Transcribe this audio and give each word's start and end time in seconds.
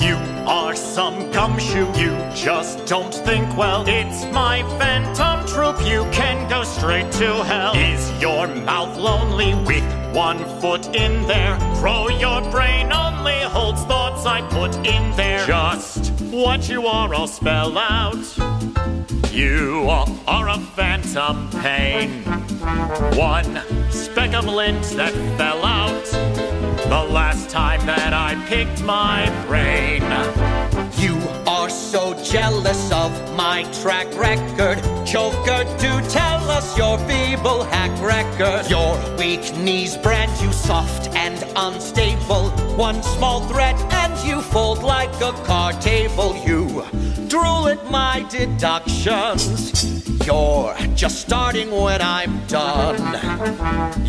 You 0.00 0.14
are 0.46 0.76
some 0.76 1.30
gumshoe, 1.32 1.86
you 1.98 2.16
just 2.34 2.86
don't 2.86 3.12
think 3.12 3.56
well. 3.56 3.84
It's 3.88 4.24
my 4.32 4.62
phantom 4.78 5.46
troop, 5.46 5.76
you 5.84 6.08
can 6.12 6.48
go 6.48 6.62
straight 6.62 7.10
to 7.12 7.42
hell. 7.44 7.74
Is 7.74 8.10
your 8.20 8.46
mouth 8.46 8.96
lonely 8.96 9.54
with 9.66 9.84
one 10.14 10.38
foot 10.60 10.94
in 10.94 11.26
there? 11.26 11.58
Crow, 11.76 12.08
your 12.08 12.40
brain 12.50 12.92
only 12.92 13.40
holds 13.40 13.82
thoughts 13.84 14.24
I 14.24 14.40
put 14.48 14.74
in 14.86 15.16
there. 15.16 15.44
Just 15.46 16.12
what 16.30 16.68
you 16.68 16.86
are, 16.86 17.12
I'll 17.12 17.26
spell 17.26 17.76
out. 17.76 18.38
You 19.32 19.88
are 19.88 20.48
a 20.48 20.58
phantom 20.76 21.50
pain. 21.60 22.22
One 23.16 23.60
speck 23.90 24.34
of 24.34 24.46
lint 24.46 24.84
that 24.96 25.12
fell 25.36 25.64
out 25.64 26.57
the 26.88 27.04
last 27.04 27.50
time 27.50 27.84
that 27.84 28.14
I 28.14 28.34
picked 28.46 28.82
my 28.82 29.28
brain. 29.46 30.02
You 30.96 31.16
are 31.46 31.68
so 31.68 32.14
jealous 32.24 32.90
of 32.90 33.12
my 33.36 33.64
track 33.82 34.06
record. 34.16 34.78
Joker, 35.06 35.64
do 35.78 36.00
tell 36.08 36.50
us 36.50 36.76
your 36.78 36.96
feeble 37.00 37.64
hack 37.64 37.92
record. 38.00 38.70
Your 38.70 38.96
weak 39.18 39.54
knees 39.58 39.98
brand 39.98 40.32
you 40.40 40.50
soft 40.50 41.08
and 41.14 41.36
unstable. 41.56 42.50
One 42.76 43.02
small 43.02 43.40
threat 43.48 43.76
and 43.92 44.16
you 44.26 44.40
fold 44.40 44.82
like 44.82 45.14
a 45.20 45.32
card 45.44 45.82
table. 45.82 46.34
My 47.90 48.26
deductions. 48.30 50.26
You're 50.26 50.74
just 50.94 51.20
starting 51.20 51.70
when 51.70 52.02
I'm 52.02 52.46
done. 52.46 52.98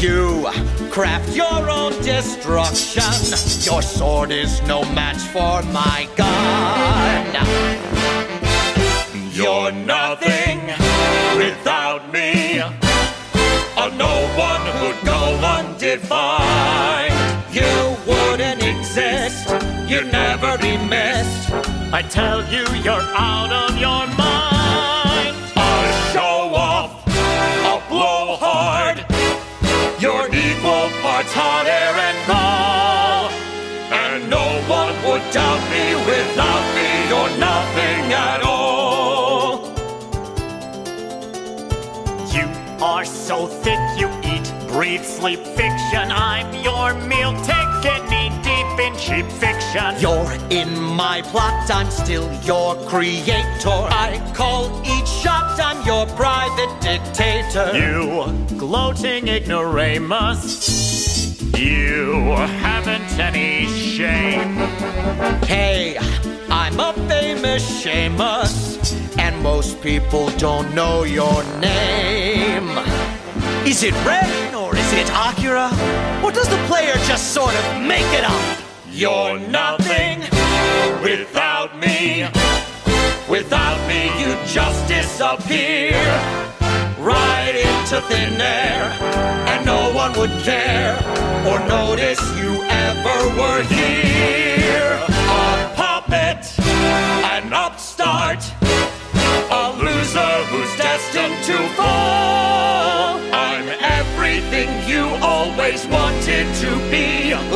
You 0.00 0.48
craft 0.90 1.34
your 1.36 1.68
own 1.68 1.92
destruction. 2.02 3.02
Your 3.70 3.82
sword 3.82 4.30
is 4.30 4.62
no 4.62 4.82
match 4.94 5.18
for 5.34 5.62
my 5.72 6.08
gun. 6.16 7.26
You're 9.32 9.72
nothing 9.72 10.60
without 11.36 12.10
me. 12.12 12.58
A 12.58 13.90
no 13.90 14.14
one 14.38 14.64
who'd 14.78 15.04
go 15.04 15.20
undefined. 15.56 17.14
You 17.52 17.96
wouldn't 18.06 18.62
exist. 18.62 19.45
You'd 19.88 20.10
never 20.10 20.58
be 20.58 20.76
missed. 20.76 21.52
I 21.92 22.02
tell 22.02 22.42
you, 22.52 22.64
you're 22.82 23.06
out 23.14 23.52
of 23.52 23.78
your 23.78 24.04
mind. 24.18 25.36
I'll 25.54 25.92
show 26.12 26.54
off, 26.56 26.90
I'll 27.64 27.88
blow 27.88 28.34
hard. 28.34 28.98
You're 30.02 30.26
equal 30.26 30.90
parts 31.02 31.32
hot 31.32 31.66
air 31.70 31.94
and 32.08 32.18
gall. 32.26 33.30
And 33.94 34.28
no 34.28 34.46
one 34.66 34.94
would 35.06 35.22
doubt 35.30 35.62
me 35.70 35.94
without 36.10 36.66
me. 36.74 36.88
You're 37.06 37.38
nothing 37.38 37.85
so 43.36 43.46
thick, 43.46 43.78
you 43.98 44.08
eat, 44.24 44.46
breathe, 44.68 45.04
sleep 45.04 45.40
fiction. 45.58 46.10
I'm 46.10 46.48
your 46.64 46.94
meal 47.06 47.32
ticket, 47.42 48.02
knee 48.10 48.30
deep 48.42 48.78
in 48.86 48.96
cheap 48.96 49.26
fiction. 49.42 49.94
You're 50.00 50.32
in 50.50 50.70
my 51.02 51.20
plot, 51.22 51.70
I'm 51.70 51.90
still 51.90 52.28
your 52.42 52.76
creator. 52.88 53.80
I 54.06 54.10
call 54.34 54.80
each 54.86 55.08
shot, 55.08 55.60
I'm 55.60 55.84
your 55.86 56.06
private 56.22 56.72
dictator. 56.80 57.68
You 57.76 58.32
gloating 58.56 59.28
ignoramus. 59.28 60.42
You 61.58 62.12
haven't 62.64 63.18
any 63.18 63.66
shame. 63.66 64.56
Hey, 65.44 65.98
I'm 66.48 66.80
a 66.80 66.92
famous 67.08 67.64
Seamus, 67.84 68.56
and 69.18 69.42
most 69.42 69.82
people 69.82 70.28
don't 70.38 70.74
know 70.74 71.04
your 71.04 71.42
name. 71.60 72.35
Is 73.66 73.82
it 73.82 73.94
Ren 74.06 74.54
or 74.54 74.76
is 74.76 74.92
it 74.92 75.10
Akira? 75.10 75.68
Or 76.22 76.30
does 76.30 76.48
the 76.48 76.56
player 76.68 76.94
just 77.08 77.34
sort 77.34 77.52
of 77.52 77.82
make 77.82 78.06
it 78.14 78.22
up? 78.22 78.58
You're 78.92 79.40
nothing 79.40 80.20
without 81.02 81.76
me. 81.76 82.28
Without 83.28 83.78
me, 83.88 84.04
you 84.20 84.36
just 84.46 84.86
disappear 84.86 85.98
right 87.00 87.56
into 87.56 88.00
thin 88.02 88.40
air, 88.40 88.84
and 89.50 89.66
no 89.66 89.92
one 89.92 90.16
would 90.16 90.30
care 90.44 90.94
or 91.44 91.58
notice 91.66 92.20
you 92.38 92.62
ever 92.62 93.18
were 93.36 93.62
here. 93.64 95.15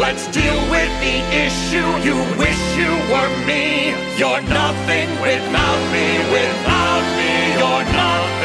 Let's 0.01 0.27
deal 0.29 0.59
with 0.71 0.93
the 1.05 1.17
issue. 1.45 1.89
You 2.09 2.17
wish 2.39 2.61
you 2.75 2.91
were 3.13 3.31
me. 3.47 3.91
You're 4.17 4.41
nothing 4.41 5.11
without 5.21 5.93
me. 5.93 6.07
Without 6.33 7.05
me, 7.19 7.53
you're 7.59 7.85
nothing. 7.93 8.40